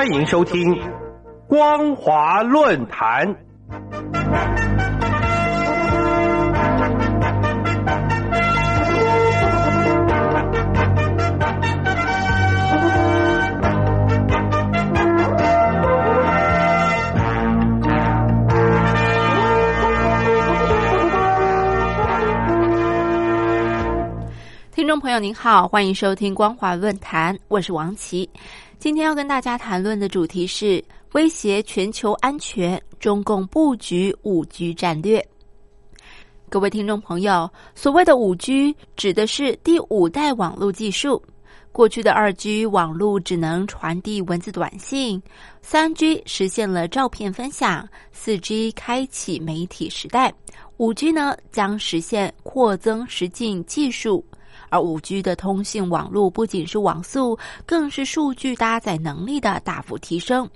[0.00, 0.74] 欢迎收听
[1.46, 3.36] 光华论坛。
[24.72, 28.30] 听众朋友您好，欢迎收听光华论坛，我是王琦。
[28.80, 35.22] 今天要跟大家谈论的主题是威胁全球安全，中共布局五 G 战略。
[36.48, 41.22] 各位听众朋友，所谓的五 G 指的是第五代网络技术。
[41.72, 45.22] 过去的二 G 网络只能传递文字短信，
[45.60, 50.32] 三 G 实现了照片分享，四 G 开启媒体时代，
[50.78, 54.24] 五 G 呢将实现扩增实境技术。
[54.70, 60.48] 而五 G 的通信网络不仅是网速，更是数据搭载能力的大幅提升。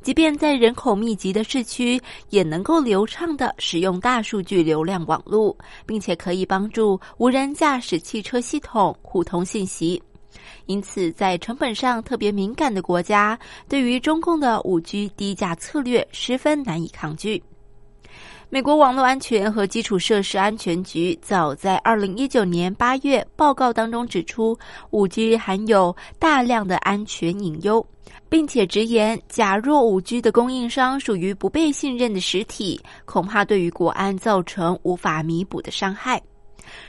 [0.00, 2.00] 即便在人口密集的市区，
[2.30, 10.02] 也能够流畅的使用大数据流量网络，并且可以帮助无人驾驶汽车系统互通信息。
[10.66, 17.42] 因此，在成本上特别敏感的国家，对于中共的五 G 低价策略十分难以抗拒。
[18.56, 24.58] 美国网络安全和基础设施安全局早在二零一九年八月报告当中指出，
[24.92, 27.86] 五 G 含有大量的安全隐忧，
[28.30, 36.18] 并且直言，假若五 G 的供应商属于不被信任的实体，恐怕对于国安造成无法弥补的伤害。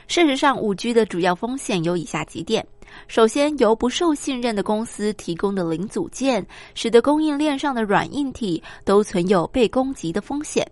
[0.06, 2.66] 事实上，五 G 的主要风险有以下几点：
[3.08, 10.66] 首先，由不受信任的公司提供的零组件，使得供应链上的软硬体都存有被攻击的风险。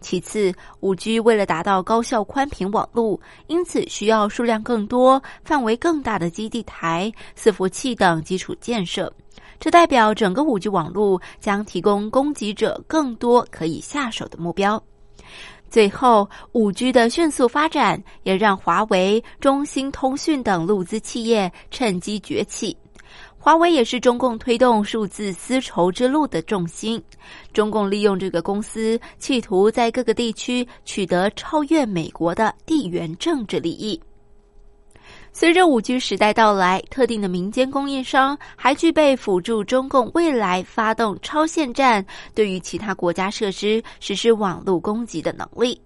[0.00, 9.12] 其次，五 G 为了达到高效宽频网络，因此需要数量更多、范围更大的基地台、伺服器等基础建设。
[9.58, 14.80] 这代表整个五 G 网络将提供攻击者更多可以下手的目标。
[15.68, 22.76] 最后，五 G 的迅速发展也让华为、中兴通讯等陆资企业趁机崛起。
[23.46, 27.00] 华为也是中共推动数字丝绸之路的重心。
[27.52, 34.02] 中共利用这个公司，企图在各个地区取得超越美国的地缘政治利益。
[35.32, 45.80] 随着五 G 时代到来，特定的民间供应商还具备辅助中共未来发动超限战，对于其他国家设施实施网络攻击的能力。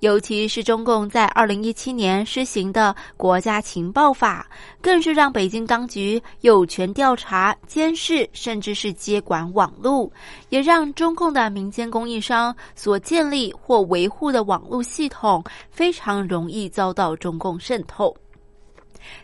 [0.00, 4.46] 尤其是中共在二零一七年施行的国家情报法，
[4.80, 10.10] 更是让北京当局有权调查、监视，甚至是接管网络，
[10.48, 18.14] 也让中共的民间供应商所建立或维护的网络系统非常容易遭到中共渗透。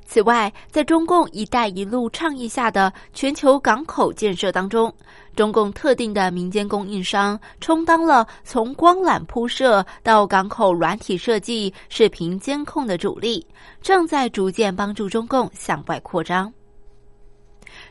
[0.05, 4.93] 此外，在中共“一带一路”倡议下的全球港口建设当中，
[5.37, 13.47] 中共特定的民间供应商充当了从光缆铺设到港口软体设计、视频监控的主力，
[13.81, 16.53] 正在逐渐帮助中共向外扩张。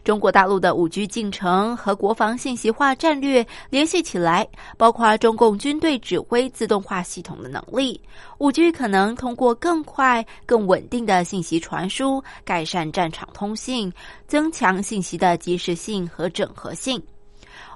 [0.04, 8.00] 中国大陆的五 G 进程和国防信息化战略联系起来，包括中共军队指挥自动化系统的能力。
[8.38, 13.92] 五 G 可能通过更快、更稳定的信息传输，改善战场通信，
[14.28, 17.02] 增强信息的及时性和整合性。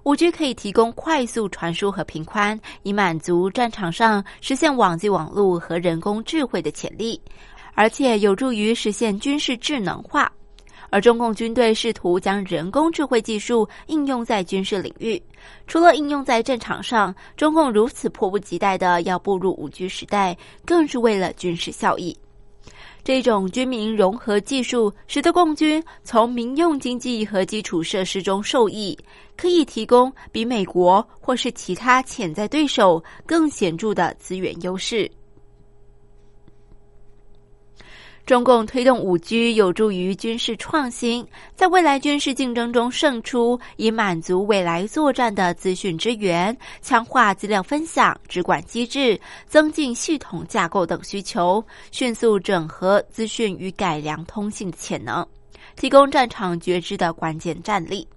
[0.04, 7.22] 五 G 可以提供快速传输和频宽，以满足战场上实现网际网络和人工智慧的潜力，
[7.74, 10.32] 而且有助于实现军事智能化。
[10.94, 15.20] 而中共军队试图将人工智慧技术应用在军事领域，
[15.66, 22.16] 除了应用在战场上，中共如此迫不及待的要步入五 G 时代，更是为了军事效益。
[23.04, 28.96] 这种军民融合技术，使得共军从民用经济和基础设施中受益，
[29.36, 35.10] 可以提供比美国或是其他潜在对手更显著的资源优势。
[38.26, 51.62] 中共推动五 G 有助于军事创新，在未来军事竞争中胜出，以满足未来作战的资讯支援、强化资料分享、直管机制、增进系统架构等需求，
[51.92, 55.28] 迅速整合资讯与改良通信潜能，
[55.76, 58.08] 提供战场觉知的关键战力。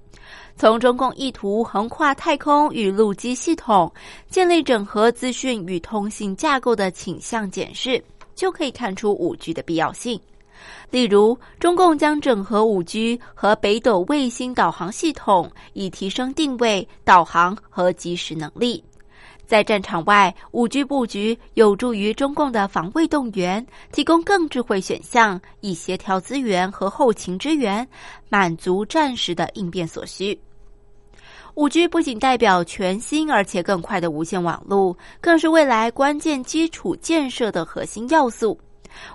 [0.56, 3.93] 从中共意图横跨太空与陆基系统，
[4.31, 8.02] 建立整合资讯与通信架构的倾向检视。
[8.37, 10.21] 就可以看出五 G 的必要性。
[10.91, 18.83] 例如，中共将整合五 G 和北斗卫星导航系统，以提升定位、导航和即时能力。
[19.47, 27.87] 在战场外，五 G 布局有助于中共的防卫动员，提供更智慧选项，以协调资源和后勤支援，
[28.29, 30.37] 满足战时的应变所需。
[31.56, 38.61] 五 G 不仅代表全新而且更快的无线网络，更是未来关键基础建设的核心要素。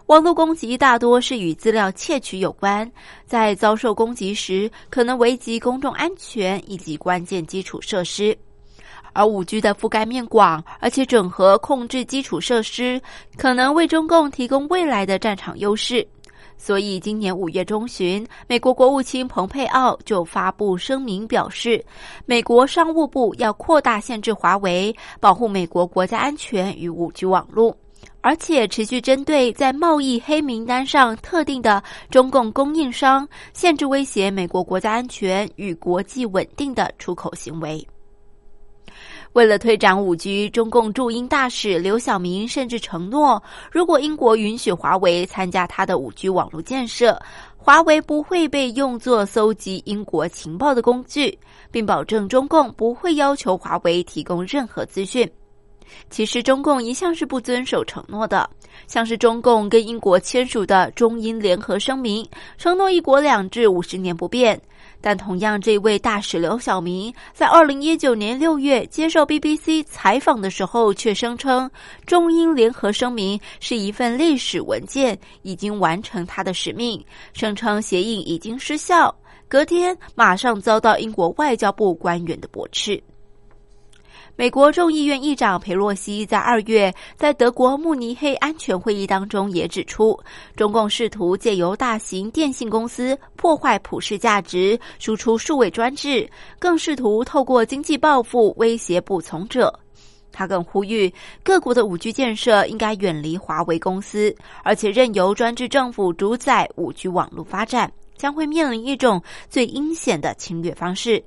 [0.08, 2.92] 网络攻击大多是与资料窃取有关，
[3.28, 8.36] 在遭受攻击时，可能危及公众安全以及关键基础设施。
[9.14, 13.00] 而五 G 的覆盖面广，而且整合控制基础设施，
[13.38, 16.08] 可能为中共提供未来的战场优势。
[16.63, 21.84] 所以，今年五月中旬，美国国务卿蓬佩奥就发布声明表示，
[22.28, 27.75] 美国商务部要扩大限制华为，保护美国国家安全与五 G 网络，
[28.22, 37.84] 而且持续针对在贸易黑名单上特定的中共供应商，限制威胁美国国家安全与国际稳定的出口行为。
[39.33, 43.42] 为了推展五 G，中共驻英大使刘晓明甚至承诺，
[43.72, 47.18] 如果英国允许华为参加他的五 G 网络建设，
[47.56, 51.38] 华为不会被用作搜集英国情报的工具，
[51.72, 55.30] 并保证中共不会要求华为提供任何资讯。
[56.10, 58.50] 其实，中共一向是不遵守承诺的，
[58.88, 62.27] 像是中共跟英国签署的中英联合声明，
[62.57, 64.62] 承诺一国两制五十年不变。
[65.01, 71.69] 但同样，这位大使刘晓明在二零一九年六月接受 BBC 采访的时候，却声称
[72.06, 77.03] 中英联合声明是一份历史文件，已经完成他的使命，
[77.33, 79.13] 声称协议已经失效。
[79.48, 83.01] 隔天，马上遭到英国外交部官员的驳斥。
[84.42, 90.20] 美国众议院议长佩洛西在二月在德国慕尼黑安全会议当中也指出，
[90.56, 96.28] 中共试图借由大型电信公司破坏普世价值，输出数位专制，
[96.58, 99.72] 更试图透过经济报复威胁不从者。
[100.32, 101.14] 他更呼吁
[101.44, 109.22] 各国的五 G 建设应该远离华为公司，而且任由专制政府主宰五 G 网络发展，将会面临一种
[109.52, 111.24] 最阴险的侵略方式。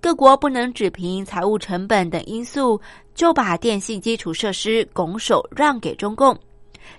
[0.00, 2.80] 各国不能只凭财务成本等因素
[3.14, 6.38] 就把电信基础设施拱手让给中共，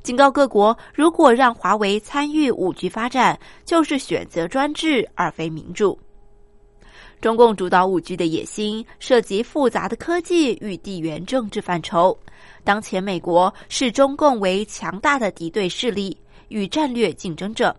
[0.04, 5.98] 警告各国，如果让华为参与五 G 发展，就是选择专制而非民主。
[7.22, 12.18] 中共主导五 G 的野心涉及复杂的科技与地缘政治范畴。
[12.64, 16.16] 当前，美国视中共为强大的敌对势力
[16.50, 17.76] 与战略竞争者。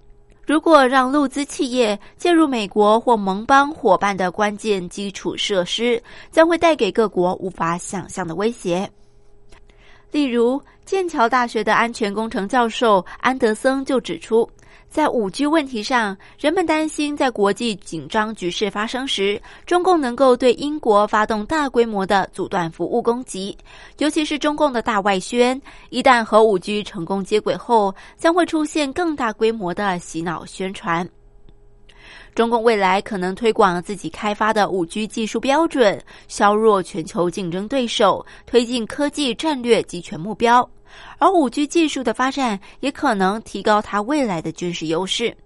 [0.49, 8.91] 如果让陆资企业介入美国或盟邦伙伴的关键基础设施，将会带给各国无法想象的威胁。
[10.11, 14.49] 例如，剑桥大学的安全工程教授安德森就指出。
[14.91, 23.57] 在五 G 问题上，人们担心在国际紧张局势发生时，中共能够对英国发动大规模的阻断服务攻击，
[23.99, 31.09] 尤其是中共的大外宣，一旦和五 G 成功接轨后，将会出现更大规模的洗脑宣传。
[32.35, 40.69] 中共未来可能推广自己开发的五 G 技术标准，削弱全球竞争对手，推进科技战略集权目标。
[41.19, 45.37] 而五 G 技术的发展也可能提高它未来的军事优势，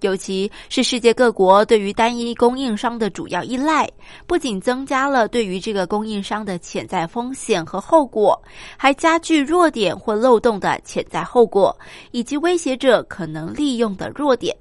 [0.00, 3.88] 尤其是世界各国对于单一供应商的主要依赖，
[4.26, 8.38] 不仅增加了对于这个供应商的潜在风险和后果，
[8.76, 11.74] 还加剧弱点或漏洞的潜在后果，
[12.10, 14.54] 以及威胁者可能利用的弱点，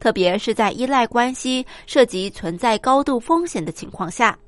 [0.00, 4.38] 特别是在依赖关系涉及存在高度风险的情况下。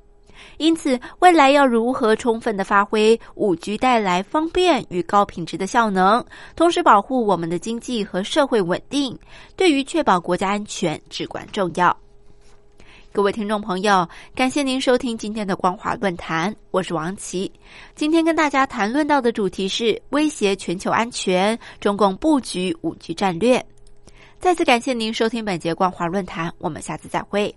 [0.57, 6.23] 因此，未来要如何充分的发挥五 G 带来方便与高品质的效能，
[6.55, 9.17] 同时保护我们的经济和社会稳定，
[9.55, 11.95] 对于确保国家安全至关重要。
[13.13, 17.51] 各位听众朋友，感谢您收听今天的光华论坛，我是王琦。
[17.93, 23.61] 今天跟大家谈论到的主题是威胁全球安全，中共布局五 G 战略。
[24.39, 27.53] 再次感谢您收听本节光华论坛，我们下次再会。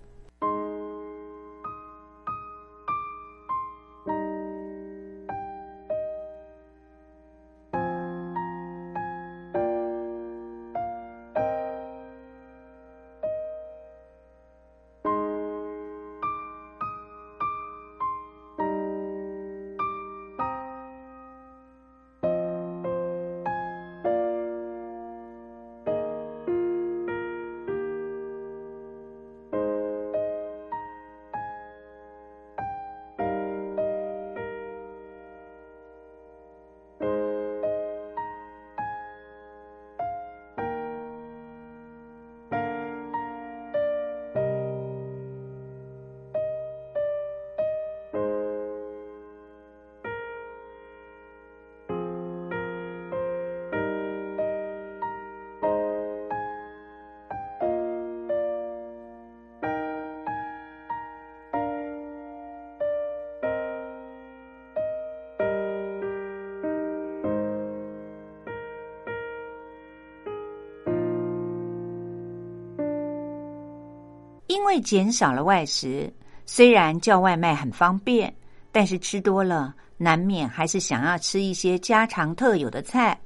[74.55, 76.09] 因为减少了外食，
[76.45, 78.33] 虽然叫外卖很方便，
[78.71, 83.19] 但是吃多了难免还是想要吃一些家常特有的菜。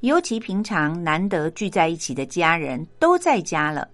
[0.00, 3.86] 尤其平常难得聚在一起的家人都在家了，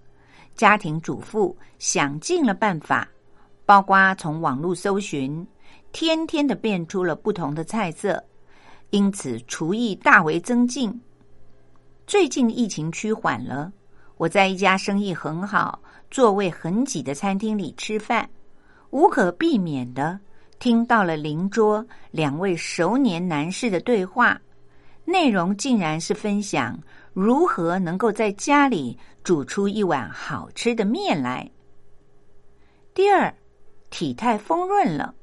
[0.55, 3.05] 家庭主妇想尽了办法，
[3.65, 5.45] 包括从网络搜寻，
[5.91, 8.23] 天天的变出了不同的菜色，
[8.91, 11.01] 因此厨艺大为增进。
[12.07, 13.73] 最近疫情趋缓了，
[14.15, 15.77] 我在一家生意很好、
[16.11, 18.29] 座位很挤的餐厅里吃饭，
[18.89, 20.19] 无可避免的
[20.59, 24.39] 听到了邻桌两位熟年男士的对话。
[25.05, 26.77] 内容竟然是分享
[27.13, 31.49] 如何能够在家里煮出一碗好吃的面来。
[32.93, 33.33] 第二，
[33.89, 35.15] 体态丰润了，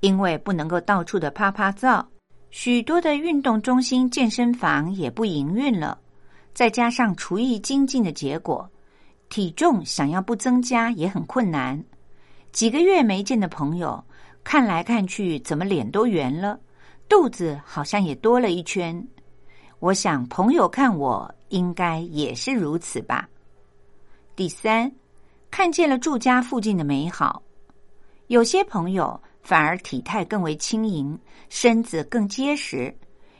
[0.00, 2.06] 因为不能够到处的啪啪照，
[2.50, 5.98] 许多的运动中心、健身房也不营运了。
[6.52, 8.68] 再加上厨艺精进的结果，
[9.28, 11.82] 体重想要不增加也很困难。
[12.50, 14.02] 几个月没见的朋友，
[14.42, 16.58] 看来看去，怎么脸都圆了？
[17.08, 19.06] 肚子好像也多了一圈，
[19.78, 23.28] 我想朋友看我应该也是如此吧。
[24.36, 24.90] 第三，
[25.50, 27.42] 看见了住家附近的美好，
[28.26, 31.18] 有些朋友反而体态更为轻盈，
[31.48, 32.94] 身子更结实。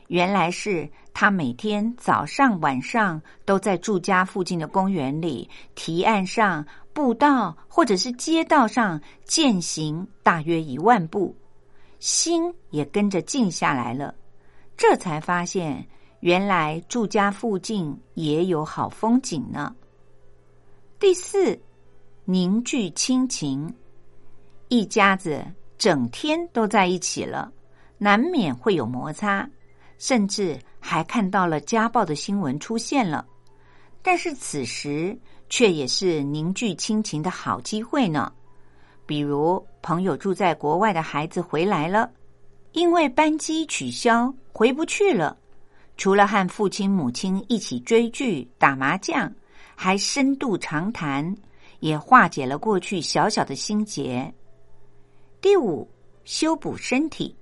[0.09, 11.35] 原来是他每天早上晚上都在住家附近的公园里、堤岸上、步道或者是街道上践行大约一万步。
[11.99, 14.15] 心也跟着静下来了，
[14.77, 15.87] 这才发现
[16.21, 19.75] 原来住家附近也有好风景呢。
[20.99, 21.61] 第四，
[22.25, 23.75] 凝聚亲情，
[24.69, 25.45] 一家子
[25.77, 27.53] 整天都在一起了，
[27.99, 29.49] 难免会有摩擦，
[29.99, 33.27] 甚至还看到了家暴的新闻出现了。
[34.01, 38.33] 但是此时却也是凝聚亲情的好机会呢。
[39.05, 42.11] 比如，朋友住在国外的孩子回来了，
[42.73, 45.37] 因为班机取消回不去了。
[45.97, 49.33] 除了和父亲母亲一起追剧、打麻将，
[49.75, 51.37] 还深度长谈，
[51.81, 54.33] 也化解了过去小小的心结。
[55.41, 55.89] 第五，
[56.25, 57.35] 修补身体。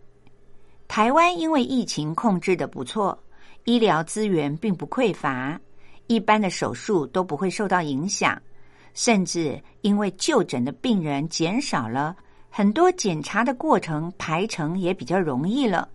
[0.88, 3.18] 台湾因为疫情控制的不错，
[3.64, 5.60] 医疗资源并不匮乏，
[6.06, 8.40] 一般的手术都不会受到影响。
[8.94, 12.16] 甚至因为就诊的病人减少了，
[12.48, 15.86] 很多检查的过程排程也比较容易了。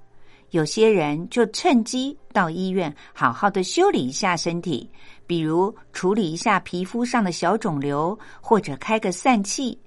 [0.51, 4.87] 有些人就趁机到医院好好的修理一下身体，
[5.25, 9.79] 比如处理一下皮肤上的小肿瘤，或者开个疝气。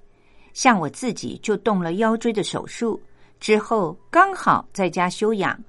[0.55, 3.01] 像我自己就动了腰椎的手术，
[3.45, 5.63] 之后刚好在家休养。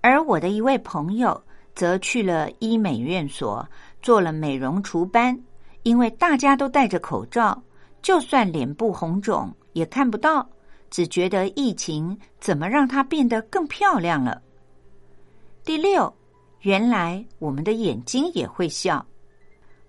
[0.00, 1.40] 而我的一位朋友
[1.72, 3.64] 则去了医美院所
[4.02, 5.40] 做了美容除斑。
[5.84, 7.62] 因为大家都戴着口罩，
[8.02, 10.44] 就算脸部红肿也看不到，
[10.90, 14.42] 只觉得疫情怎么让她变得更漂亮了。
[15.62, 16.12] 第六，
[16.62, 19.04] 原来我们的眼睛也会笑。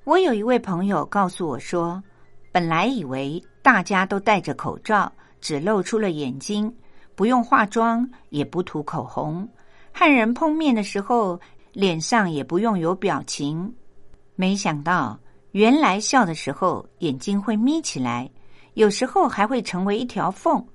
[0.03, 1.99] 我有一位朋友告诉我说，
[2.51, 5.11] 本来以为大家都戴着口罩，
[5.41, 6.71] 只露出了眼睛，
[7.15, 9.47] 不用化妆，也不涂口红，
[9.91, 11.39] 和人碰面的时候
[11.71, 13.73] 脸上也不用有表情，
[14.35, 15.19] 没想到。
[15.51, 18.27] 原来笑的时候眼睛会眯起来，
[18.73, 20.65] 有时候还会成为一条缝，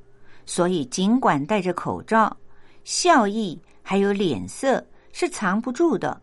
[0.47, 2.37] 所以尽管戴着口罩，
[2.85, 6.21] 笑意还有脸色是藏不住的。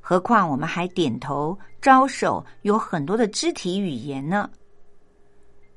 [0.00, 4.48] 何况我们还点头、招手，有很多的肢体语言呢。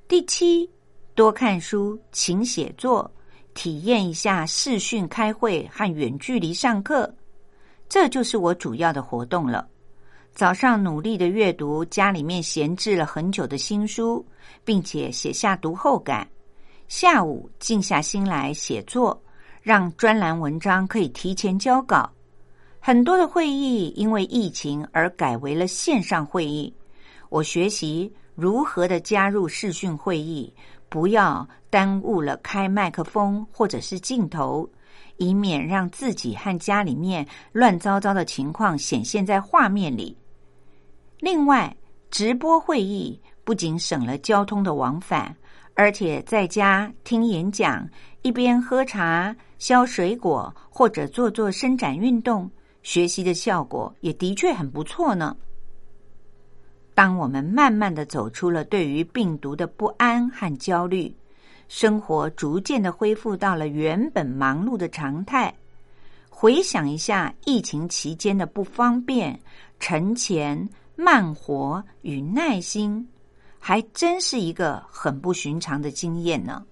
[0.07, 0.69] 第七，
[1.15, 3.11] 多看书、勤写作，
[3.59, 7.13] 体验一下视讯开会和远距离上课，
[7.89, 9.67] 这就是我主要的活动了。
[10.31, 14.25] 早上努力的阅读家里面闲置了很久的新书，
[14.63, 16.25] 并且写下读后感。
[16.87, 19.21] 下午静下心来写作，
[19.61, 22.09] 让专栏文章可以提前交稿。
[22.79, 26.73] 很多的会议因为疫情而改为了线上会议。
[27.27, 30.53] 我学习如何的加入视讯会议，
[30.89, 34.67] 不要耽误了开麦克风或者是镜头，
[35.17, 40.17] 以免让自己和家里面乱糟糟的情况显现在画面里。
[41.19, 41.75] 另外，
[42.09, 45.35] 直播会议不仅省了交通的往返，
[45.75, 47.87] 而且在家听演讲，
[48.23, 52.49] 一边喝茶、削水果或者做做伸展运动，
[52.81, 55.35] 学习的效果也的确很不错呢。
[56.99, 61.09] 当我们慢慢的走出了对于病毒的不安和焦虑，
[61.69, 65.55] 生活逐渐的恢复到了原本忙碌的常态，
[66.29, 69.39] 回想一下疫情期间的不方便、
[69.79, 70.67] 沉潜。
[70.93, 73.07] 慢活与耐心，
[73.59, 76.65] 还真是一个很不寻常的经验呢。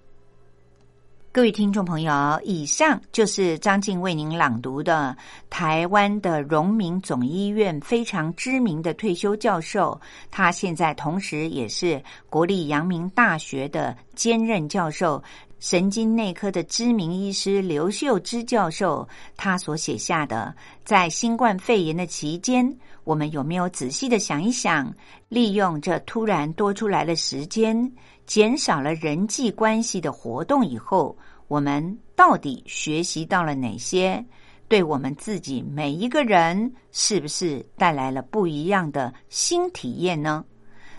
[1.38, 5.16] 各位听众朋友，以上就是张静为您朗读的
[5.48, 10.00] 台湾的荣民总医院非常知名的退休教授，
[10.32, 15.22] 他现在同时也是国立阳明大学的兼任教授，
[15.60, 20.52] 神经内科的知名医师刘秀芝教授，他所写下的，
[20.84, 24.92] 在新冠肺炎的期间，我们有没有仔细的想一想，
[25.28, 27.92] 利用这突然多出来的时间？
[28.26, 31.16] 减少了人际关系的活动以后，
[31.48, 34.24] 我们到底学习到了哪些？
[34.68, 40.44] 对我们自己每一个人，是不是带来了不一样的新体验呢？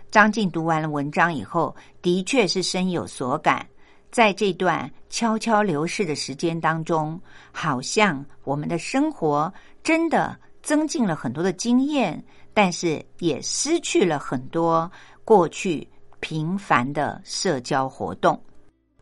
[0.09, 3.65] 张静读完了文章以后，的确是深有所感。
[4.09, 9.53] 在这段悄悄流逝的时间当中，好像我们的生活
[9.83, 12.21] 真的增进了很多的经验，
[12.55, 14.91] 但是也失去了很多
[15.23, 15.87] 过去。
[16.21, 18.37] 频繁的社交活动，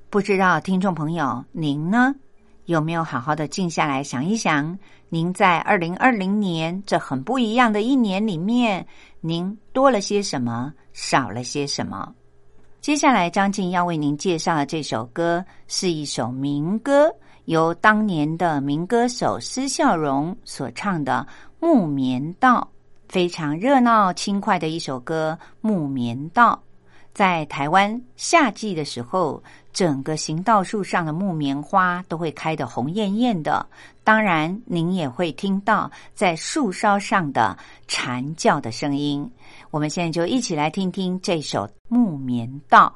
[0.10, 2.16] 不知道听众朋友您呢
[2.64, 4.78] 有没有好好的静下来想一想？
[5.10, 8.86] 您在二零二零年这很不一样的一年里面，
[9.20, 12.14] 您多了些什么，少了些什么？
[12.80, 17.14] 接下来张静要为您介绍的这首歌是一首民歌，
[17.46, 21.28] 由当年的民歌手施孝荣所唱的
[21.60, 22.66] 《木棉道》，
[23.14, 26.58] 非常热闹轻快的一首歌《木棉道》。
[27.14, 29.42] 在台湾夏季的时候，
[29.78, 33.64] 整个行道树上的木棉花都会开得红艳艳的。
[34.04, 37.56] 当然，您也会听到在树梢上的
[37.88, 39.30] 蝉叫的声音。
[39.70, 42.92] 我们现在就一起来听听这首《木棉道》。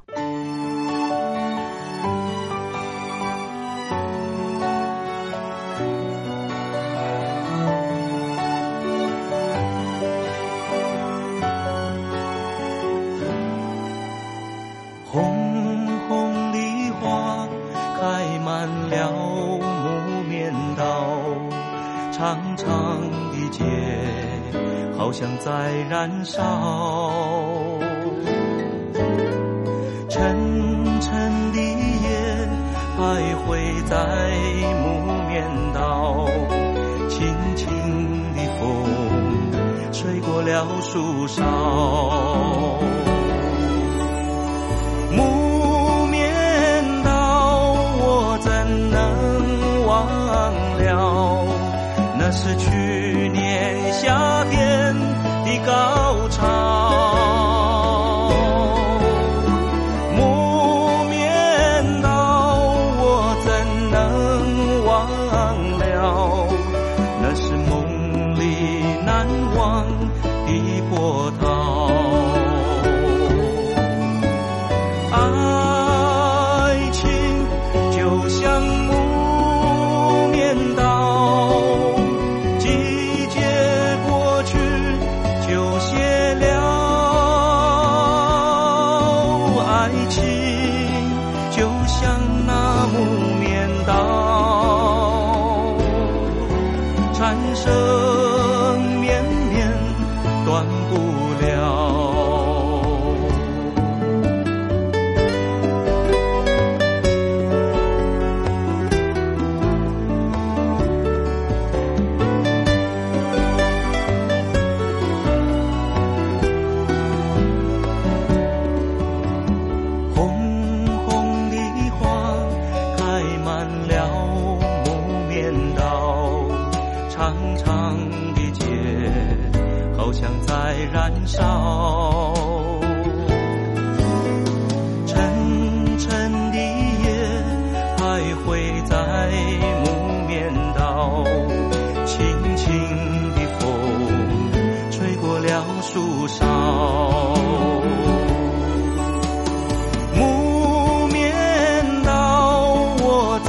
[25.44, 26.40] 在燃烧，
[30.08, 32.48] 沉沉的夜
[32.96, 33.00] 徘
[33.42, 33.96] 徊在
[34.84, 36.30] 木棉道，
[37.10, 37.68] 轻轻
[38.36, 38.62] 的风
[39.92, 41.42] 吹过了树梢。
[78.32, 79.01] 相梦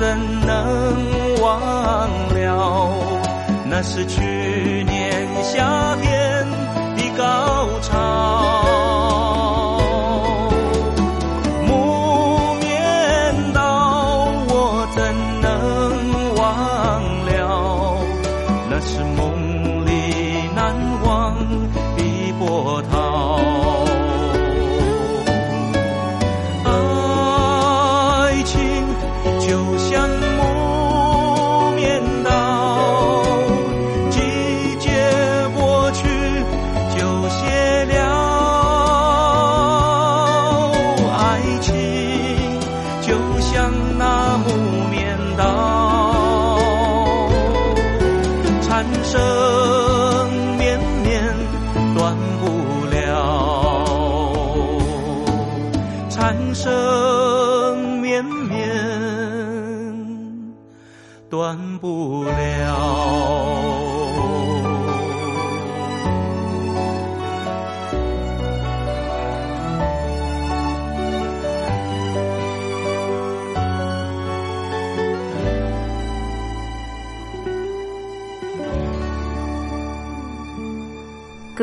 [0.02, 2.92] 怎能忘了
[3.64, 4.20] 那是去
[4.82, 6.11] 年夏天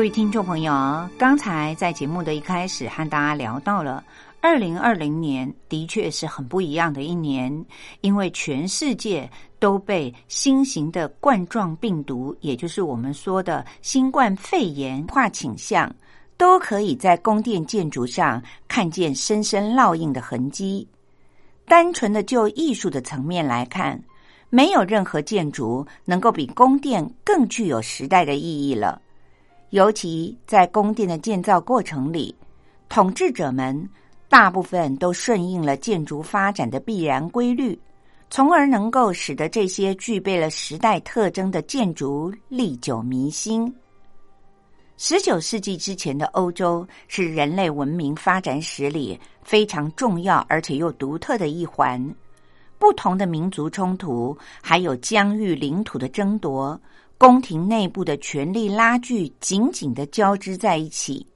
[0.00, 0.72] 各位听众朋友，
[1.18, 4.02] 刚才在节目的一开始和大家聊到了，
[4.40, 7.66] 二零二零年的确是很不一样的一年，
[8.00, 15.94] 因为全世界都被新型的冠状病毒，也就是我们说的新冠肺炎化倾向，
[16.38, 20.88] 都可以在宫殿建筑上看见深深烙印的痕迹。
[21.66, 24.02] 单纯的就艺术的层面来看，
[24.48, 28.98] 没有任何建筑能够比宫殿更具有时代的意义了。
[29.70, 32.34] 尤其在宫殿的建造过程里，
[32.88, 33.88] 统治者们
[34.28, 37.78] 大部分都顺应了建筑发展的必然规律，
[38.30, 43.72] 从而能够使得这些具备了时代特征的建筑历久弥新。
[44.96, 52.14] 十九世纪之前的欧洲是人类文明发展史里非常重要而且又独特的一环，
[52.76, 56.78] 不同的民族冲突，还有疆域领土的争夺。
[57.20, 61.26] 宫廷内部的权力拉锯紧紧的交织在一起，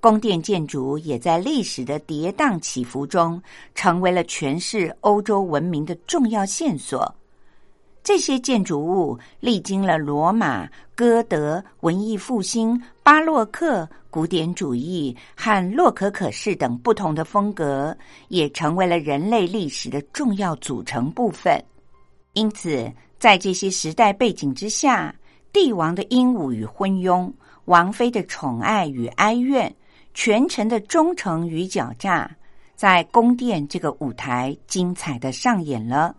[0.00, 3.38] 宫殿建筑也在历史的跌宕起伏中，
[3.74, 7.14] 成为了诠释欧洲文明的重要线索。
[8.02, 17.94] 这些建筑物历经了罗马、歌德、文艺复兴、巴洛克、古典主义和洛可可式等不同的风格，
[18.28, 21.62] 也成为了人类历史的重要组成部分。
[22.32, 25.14] 因此，在这些时代背景之下，
[25.52, 27.30] 帝王的英武与昏庸，
[27.64, 29.74] 王妃的宠爱与哀怨，
[30.14, 32.30] 权臣的忠诚与狡诈，
[32.76, 36.14] 在宫殿这个舞台精彩的上演了。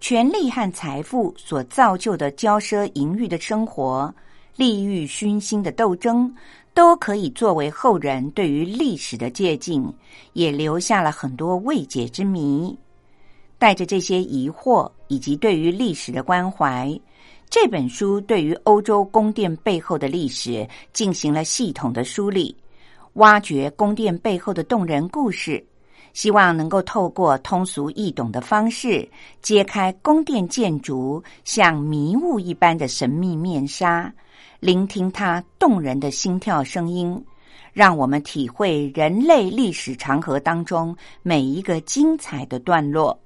[0.00, 4.14] 权力和财富所造就的骄奢淫欲的生活，
[4.56, 6.34] 利欲熏心的斗争，
[6.72, 9.82] 都可以作为后人对于历史的借鉴，
[10.32, 12.78] 也留下了很多未解之谜。
[13.64, 16.94] 带着这些疑惑以及对于历史的关怀，
[17.48, 22.54] 这本书对于欧洲宫殿背后的历史进行了系统的梳理，
[23.14, 25.64] 挖掘宫殿背后的动人故事，
[26.12, 29.08] 希望能够透过通俗易懂的方式，
[29.40, 34.12] 揭开宫殿建筑像迷雾一般的神秘面纱，
[34.60, 37.18] 聆听它动人的心跳声音，
[37.72, 43.18] 让我们体会人类历史长河当中每一个精彩的段落。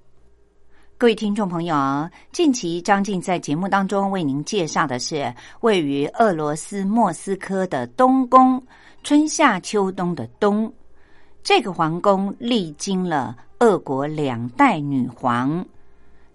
[1.01, 8.61] 各位听众朋友，近期张静在节目当中为您介绍的是位于俄罗斯莫斯科的东宫，
[9.05, 10.73] 春夏秋冬的冬。
[11.41, 15.65] 这个皇宫历经了俄国两代女皇，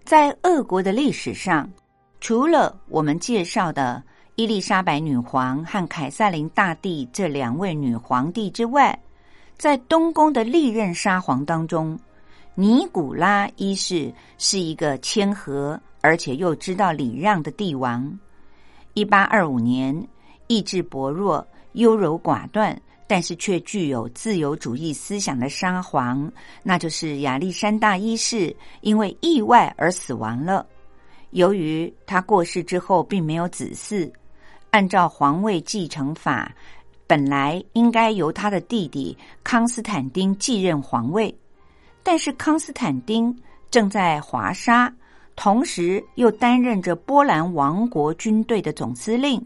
[0.02, 1.70] 在俄国的历史上，
[2.18, 4.02] 除了我们介绍的
[4.34, 8.98] 伊丽莎白女皇和凯瑟琳大帝这两位女皇帝之外，
[9.58, 11.98] 在东宫的历任沙皇当中。
[12.56, 18.16] 尼古拉一世是一个谦和而且又知道礼让的帝王。
[18.92, 20.06] 一八二五年，
[20.46, 26.30] 意志薄弱、优柔寡断，但是却具有自由主义思想的沙皇，
[26.62, 30.64] 那就是亚历山大一世，因为意外而死亡了。
[31.30, 34.08] 由于他过世之后并没有子嗣，
[34.70, 36.54] 按照皇位继承法，
[37.08, 41.36] 本来应该由他的弟弟康斯坦丁继任皇位。
[42.04, 43.34] 但是康斯坦丁
[43.70, 44.92] 正在华沙，
[45.34, 49.44] 同时又担任着波兰王国军队的总司令，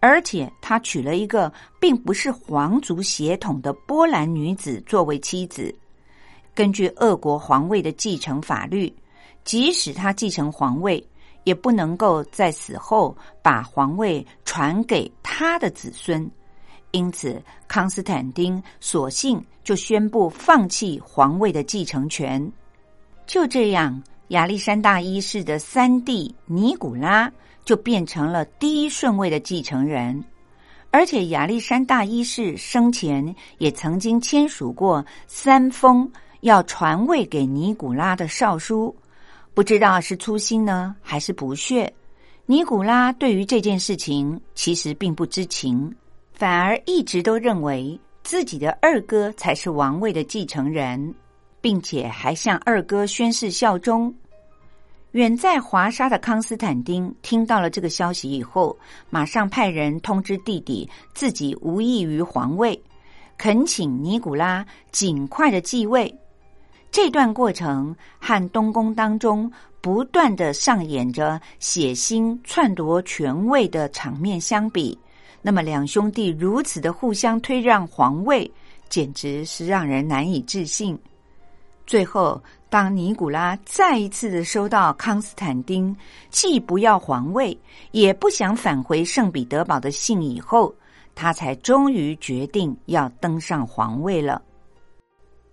[0.00, 5.74] 而且他娶了一个并不是皇族血统的波兰女子作为妻子。
[6.54, 8.90] 根据俄国皇位的继承法律，
[9.44, 11.04] 即使他继承皇位，
[11.44, 16.30] 也不能够在死后把皇位传给他的子孙。
[16.96, 22.50] 因此，康斯坦丁索性就宣布放弃皇位的继承权。
[23.26, 27.30] 就这样，亚历山大一世的三弟尼古拉
[27.66, 30.24] 就变成了第一顺位的继承人。
[30.90, 38.94] 而且，亚历山大一世生前也曾经签署过三封要传位给尼古拉的诏书。
[39.52, 41.92] 不知道是粗心呢，还是不屑？
[42.46, 45.94] 尼古拉对于这件事情其实并不知情。
[46.36, 51.14] 反而一直都认为自己的二哥才是王位的继承人，
[51.62, 54.14] 并且还向二哥宣誓效忠。
[55.12, 62.78] 远在华沙的康斯坦丁听到了这个消息以后，马上派人通知弟弟自己无异于皇位，
[63.38, 66.14] 恳请尼古拉尽快的继位。
[66.90, 74.98] 这段过程和东宫当中不断的上演着血腥篡夺权位的场面相比，
[75.46, 78.50] 那么两兄弟如此的互相推让皇位，
[78.88, 80.98] 简直是让人难以置信。
[81.86, 85.96] 最后，当尼古拉再一次的收到康斯坦丁
[86.30, 87.56] 既不要皇位，
[87.92, 90.74] 也不想返回圣彼得堡的信以后，
[91.14, 94.42] 他才终于决定要登上皇位了。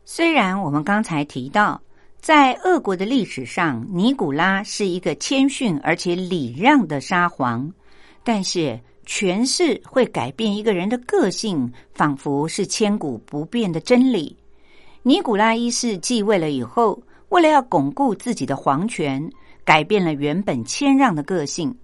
[0.05, 1.79] 虽然我们刚才提到，
[2.19, 7.71] 在俄国的历史上，尼古拉是一个谦逊而且礼让的沙皇，
[8.23, 14.35] 但是权势会改变一个人的个性，仿佛是千古不变的真理。
[15.01, 19.29] 尼古拉一世继位了以后，为了要巩固自己的皇权，
[19.65, 21.75] 改变了原本谦让的个性。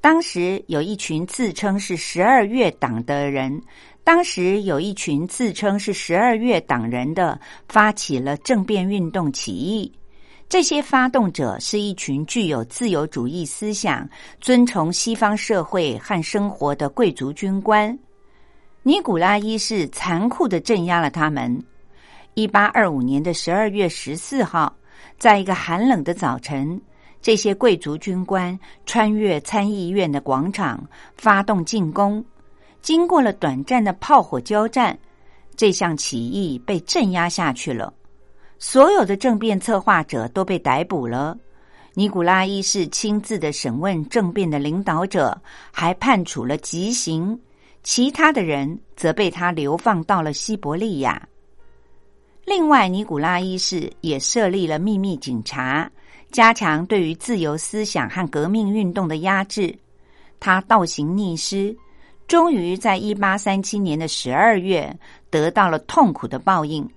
[0.00, 3.62] 当时有一群自称是十二月党的人，
[4.02, 9.90] 当时有一群自称是十二月党人的，发起了政变运动起义。
[10.52, 14.06] 这些发动者是一群具有自由主义思想、
[14.38, 17.98] 遵从西方社会和生活的贵族军官。
[18.82, 21.64] 尼古拉一世残酷的镇压了他们。
[22.34, 24.76] 一八二五年的十二月十四号，
[25.16, 26.78] 在一个寒冷的早晨，
[27.22, 30.86] 这些贵族军官穿越参议院的广场，
[31.16, 32.22] 发动进攻。
[32.82, 34.98] 经过了短暂的炮火交战，
[35.56, 37.94] 这项起义被镇压下去了。
[38.64, 41.36] 所有的政变策划者都被逮捕了。
[41.94, 45.36] 尼古拉一世亲自的审问政变的领导者，
[45.72, 47.36] 还判处了极刑。
[47.82, 51.28] 其他的人则被他流放到了西伯利亚。
[52.44, 55.90] 另外，尼古拉一世也设立了秘密警察，
[56.30, 59.76] 加强对于自由思想和革命运动的压制。
[60.38, 61.76] 他倒行逆施，
[62.28, 64.96] 终于在一八三七年的十二月
[65.30, 66.88] 得到了痛苦的报应。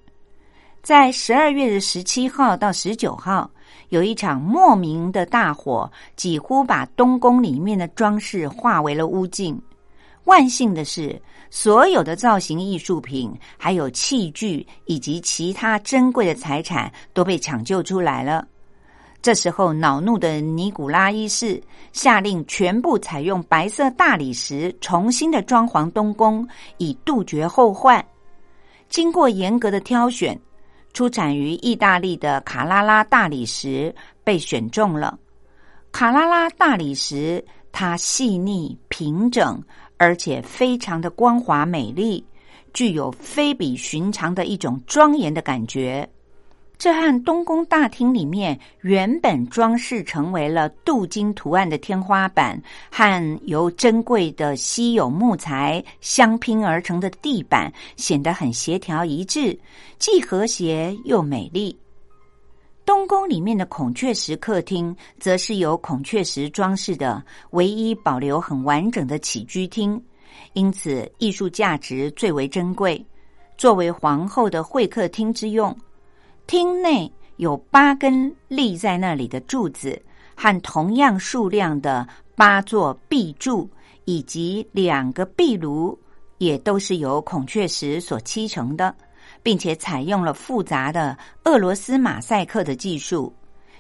[0.86, 3.50] 在十二月的十七号到十九号，
[3.90, 9.60] 有一场莫名的大火，几乎把东宫里面的装饰化为了乌尽。
[10.26, 11.20] 万幸的是。
[11.50, 18.46] 所有的造型艺术品、还有器具以及其他珍贵的财产都被抢救出来了。
[19.22, 21.62] 这时候，恼怒的尼古拉一世
[21.94, 26.46] 下令全部采用白色大理石重新的装潢东宫，
[26.78, 28.06] 以杜绝后患。
[28.90, 30.38] 经过严格的挑选，
[30.96, 35.16] 出产于意大利的卡拉拉大理石被选中了。
[35.92, 39.62] 卡拉拉大理石，它细腻平整。
[39.98, 42.22] 而且非常的光滑美丽，
[42.74, 46.06] 具有非比寻常的一种庄严的感觉。
[46.78, 52.62] 这和东宫大厅里面原本装饰成为了镀金图案的天花板，
[52.92, 59.58] 和由珍贵的稀有木材相拼而成的地板，显得很协调一致，
[59.98, 61.78] 既和谐又美丽。
[62.86, 70.00] 东宫里面的孔雀石客厅，则是由孔雀石装饰的唯一保留很完整的起居厅，
[70.54, 73.04] 因此艺术价值最为珍贵，
[73.58, 75.76] 作为皇后的会客厅之用。
[76.48, 80.02] 厅内有八根立在那里的柱子，
[80.36, 83.70] 和同样数量的八座壁柱，
[84.06, 85.98] 以及两个壁炉，
[86.38, 88.96] 也都是由孔雀石所砌成的。
[89.42, 93.32] 并且采用了复杂的俄罗斯马赛克的技术，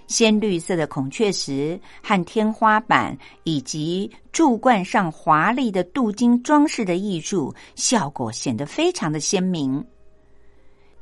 [0.07, 9.83] 鲜绿色的孔雀石和天花板以及柱冠上华丽的镀金装饰的艺术效果显得非常的鲜明。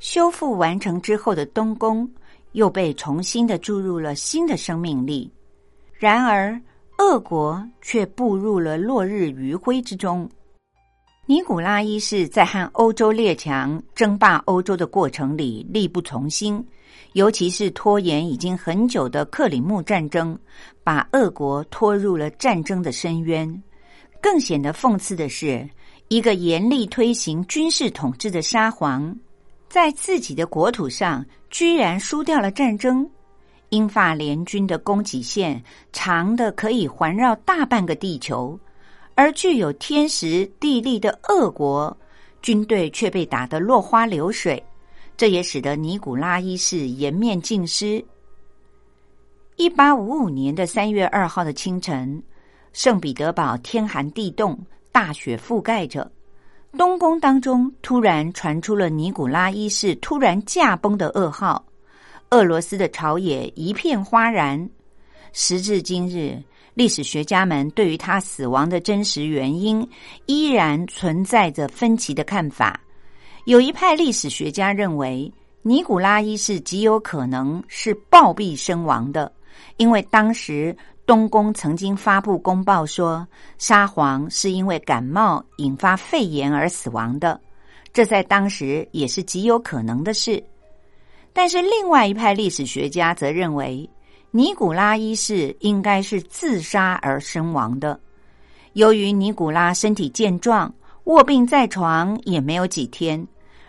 [0.04, 2.06] 修复完成之后的东宫
[2.52, 5.32] 又被重新的注入了新的生命力，
[5.94, 6.60] 然而
[6.98, 10.28] 俄国却步入了落日余晖之中。
[11.24, 16.62] 尼古拉一世在和欧洲列强争霸欧洲的过程里力不从心，
[17.14, 20.38] 尤其是拖延已经很久的克里木战争，
[20.82, 23.62] 把俄国拖入了战争的深渊。
[24.20, 25.66] 更显得讽刺的是，
[26.08, 29.18] 一个严厉推行军事统治的沙皇，
[29.74, 33.04] 在自己的国土上居然输掉了战争。
[33.70, 35.60] 英法联军的供给线
[35.92, 38.56] 长的可以环绕大半个地球。
[39.16, 41.96] 而具有天时地利的俄国
[42.40, 44.62] 军队却被打得落花流水，
[45.16, 48.04] 这也使得尼古拉一世颜面尽失。
[49.56, 52.22] 一八五五年的三月二号的清晨，
[52.72, 54.56] 圣彼得堡天寒地冻，
[54.92, 56.08] 大雪覆盖着，
[56.76, 61.64] 东宫当中突然传出了尼古拉一世突然驾崩的噩耗，
[62.30, 64.68] 俄罗斯的朝野一片哗然。
[65.32, 66.42] 时至今日。
[66.74, 69.88] 历史学家们对于他死亡的真实原因
[70.26, 72.80] 依然存在着分歧的看法。
[73.44, 75.32] 有一派历史学家认为，
[75.62, 79.32] 尼古拉一世极有可能是暴毙身亡的，
[79.76, 83.26] 因为当时东宫曾经发布公报说，
[83.58, 87.38] 沙皇是因为感冒引发肺炎而死亡的，
[87.92, 90.42] 这在当时也是极有可能的事。
[91.32, 93.88] 但是，另外一派历史学家则认为，
[94.30, 98.00] 尼古拉一世应该是自杀而身亡的。
[98.72, 100.72] 由于尼古拉身体健壮，
[101.04, 103.26] 卧病在床也没有几天，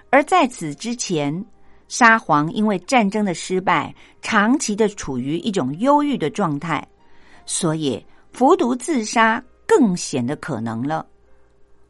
[0.09, 1.43] 而在此之前，
[1.89, 6.87] 沙皇因为战争的失败，长期的处于一种忧郁的状态，
[7.45, 11.05] 所以服毒自杀更显得可能了。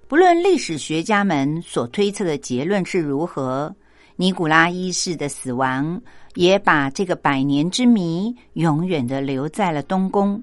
[0.07, 3.75] 不论历史学家们所推测的结论是如何。
[4.17, 6.01] 尼古拉一世的死亡，
[6.35, 10.41] 也把这个百年之谜永远的留在了东宫。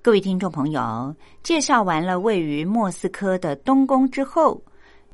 [0.00, 4.62] 各位听众朋友，介绍完了位于莫斯科的东宫之后，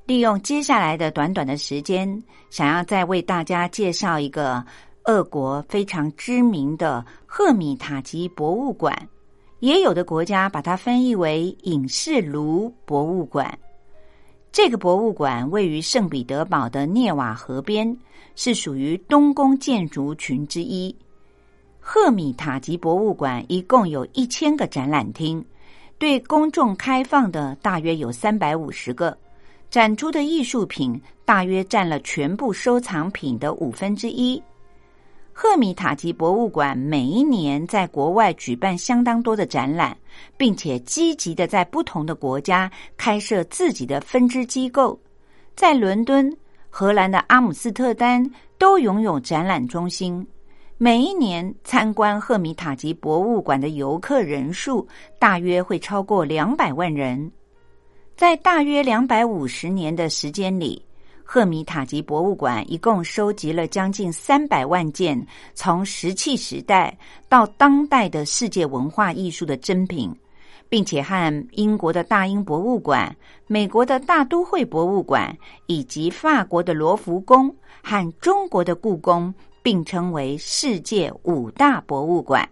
[0.07, 4.65] 利用接下来的短短的时间，想要再为大家介绍一个
[5.05, 9.09] 俄国非常知名的赫米塔吉博物馆，
[9.61, 13.59] 也有的国家把它翻译为影视卢博物馆。
[14.53, 17.97] 这个博物馆位于圣彼得堡的涅瓦河边，
[18.35, 20.95] 是属于东宫建筑群之一。
[21.79, 25.43] 赫米塔吉博物馆一共有一千个展览厅，
[25.99, 29.17] 对公众开放的大约有三百五十个，
[29.71, 34.41] 展出的艺术品大约占了全部收藏品的五分之一。
[35.33, 39.97] 赫米塔吉博物馆每一年在国外举办相当多的展览，
[40.37, 44.99] 并且积极的在不同的国家开设自己的分支机构。
[45.57, 46.31] 在伦敦、
[46.69, 50.27] 荷兰的阿姆斯特丹都拥有展览中心。
[50.77, 54.87] 每一年参观赫米塔吉博物馆的游客人数
[55.19, 57.31] 大约会超过两百万人。
[58.17, 60.85] 在大约两百五十年的时间里。
[61.33, 66.93] 赫米塔吉博物馆一共收集了将近三百万件从石器时代
[67.29, 70.13] 到当代的世界文化艺术的珍品，
[70.69, 73.17] 并且和英国的大英博物馆、
[73.47, 75.33] 美国的大都会博物馆
[75.67, 82.45] 以及法国的罗浮宫和中国的故宫并称为世界五大博物馆。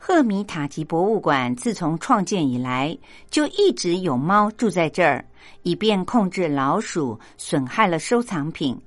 [0.00, 2.96] 赫米塔吉博物馆自从创建以来，
[3.30, 5.22] 就一直有猫住在这儿，
[5.64, 8.80] 以便控制老鼠损害了收藏品。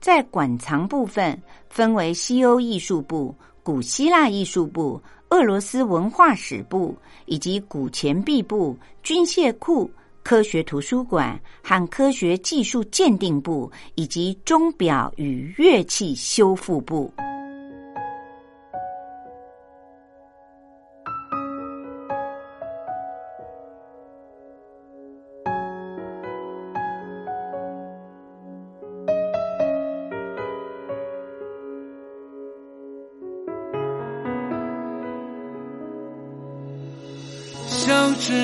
[0.00, 6.96] 在馆藏部分，分为西欧艺术部、古希腊艺术部、俄罗斯文化史部
[7.26, 9.90] 以及古钱币部、军械库、
[10.22, 17.12] 科学图书馆和科学技术鉴定部，以及钟表与乐器修复部。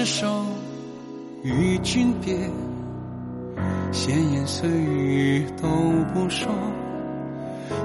[0.01, 0.47] 执手
[1.43, 2.35] 与君别，
[3.93, 5.69] 闲言碎语都
[6.15, 6.49] 不说，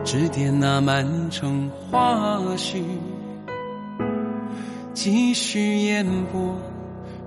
[0.05, 2.81] 只点那满城花絮，
[4.93, 6.55] 继续烟波，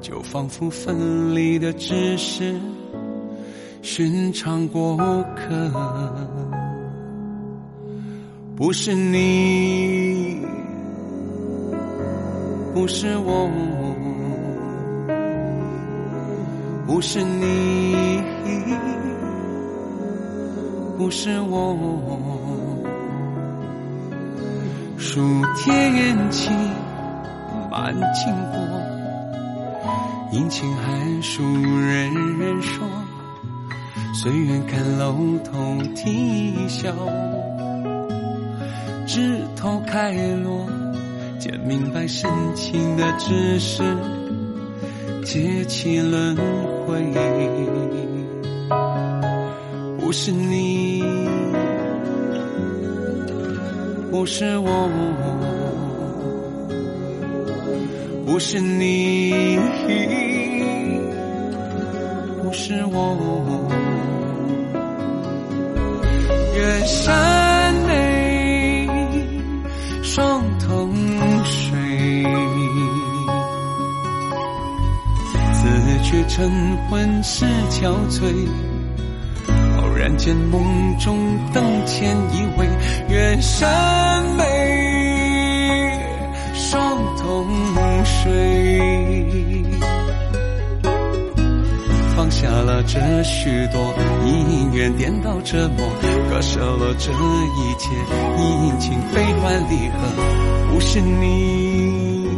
[0.01, 2.59] 就仿佛分离的只是
[3.83, 4.97] 寻常过
[5.37, 5.71] 客，
[8.57, 10.41] 不是你，
[12.73, 13.51] 不是我。
[16.89, 18.23] 不是你，
[20.97, 21.77] 不是我。
[24.97, 25.21] 数
[25.55, 26.51] 天晴，
[27.71, 28.59] 满经过，
[30.33, 32.89] 阴晴寒暑，人人说。
[34.15, 35.15] 随缘看楼
[35.45, 36.91] 头啼笑，
[39.07, 40.67] 枝头开落，
[41.39, 43.85] 见明白深情的只是
[45.23, 46.35] 劫起轮
[46.89, 47.13] 回忆，
[50.01, 51.05] 不是你，
[54.11, 54.89] 不是我，
[58.25, 59.59] 不是你，
[62.43, 63.69] 不是我，
[66.57, 67.28] 远山。
[76.29, 78.23] 晨昏是憔悴，
[79.81, 80.63] 偶然间梦
[80.99, 81.19] 中
[81.53, 82.69] 灯前一位，
[83.09, 84.45] 远山眉，
[86.55, 87.47] 双瞳
[88.05, 89.65] 睡。
[92.15, 95.89] 放下了这许多，因缘颠倒折磨，
[96.31, 97.91] 割舍了这一切，
[98.39, 99.99] 阴晴悲欢离合，
[100.73, 102.29] 不是你，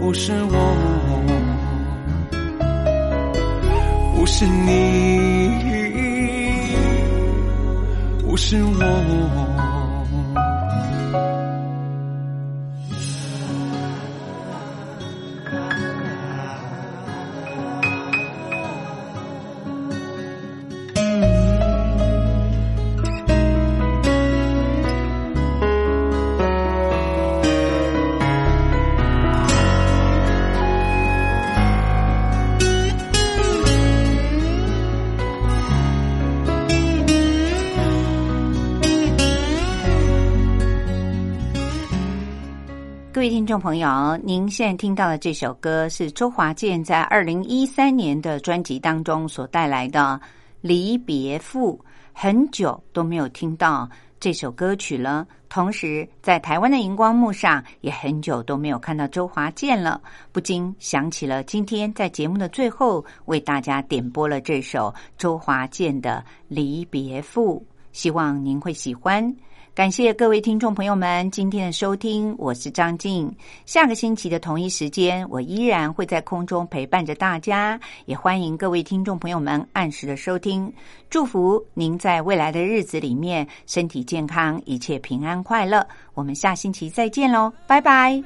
[0.00, 0.56] 不是我，
[4.20, 5.48] 不是你，
[8.22, 9.79] 不是我。
[43.50, 50.20] 众朋友，您现在听到的这首歌是周华健在二零一三年的专辑当中所带来的
[50.60, 51.76] 《离别赋》，
[52.12, 53.90] 很久都没有听到
[54.20, 55.26] 这首歌曲了。
[55.48, 67.58] 同时，在台湾的荧光幕上，也很久都没有看到周华健了，不禁想起了今天在节目的最后为大家点播了这首周华健的《离别赋》，
[67.90, 69.34] 希望您会喜欢。
[69.80, 73.34] 感谢各位听众朋友们今天的收听，我是张静。
[73.64, 80.70] 下个星期的同一时间，我依然会在空中陪伴着大家，也欢迎各位听众朋友们按时的收听。
[81.08, 85.82] 祝福您在未来的日子里面身体健康，一切平安快乐。
[86.12, 88.22] 我们下星期再见喽，拜拜。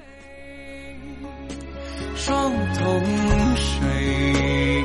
[2.17, 3.01] 双同
[3.55, 4.85] 水，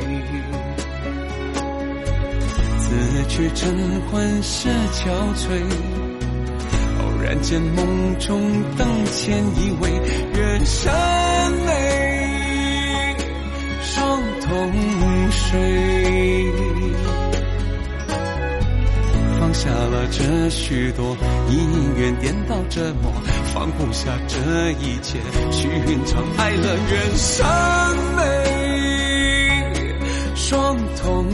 [2.77, 3.75] 此去晨
[4.11, 5.98] 昏是憔悴。
[7.29, 8.41] 看见梦中
[8.75, 9.87] 灯前依偎，
[10.35, 13.15] 月山内
[13.83, 16.51] 双瞳睡。
[19.39, 21.15] 放下了这许多
[21.51, 23.13] 因缘颠倒折磨，
[23.53, 25.19] 放不下这一切，
[25.51, 28.23] 去寻常爱乐远山内
[30.33, 31.29] 双瞳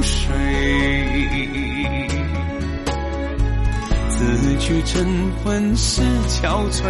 [0.00, 1.59] 睡。
[4.20, 4.26] 此
[4.58, 5.06] 去晨
[5.42, 6.82] 昏是憔悴，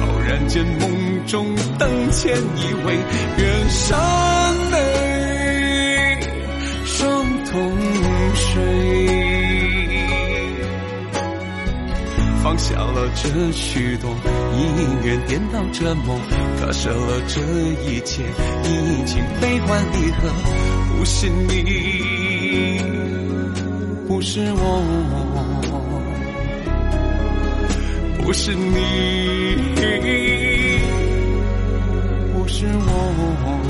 [0.00, 2.96] 偶然间梦中灯前依偎，
[3.36, 4.00] 远山
[4.70, 6.18] 泪
[6.86, 7.52] 双瞳
[8.34, 8.62] 睡。
[12.42, 14.10] 放下了这许多
[14.56, 16.18] 因缘颠倒折磨，
[16.58, 17.38] 割舍了这
[17.86, 18.22] 一切，
[18.64, 20.30] 已经悲欢离合，
[20.96, 22.80] 不是你，
[24.08, 25.21] 不是我。
[28.22, 29.56] 不是你，
[32.32, 33.61] 不是我。